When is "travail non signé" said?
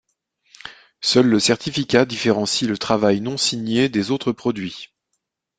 2.79-3.87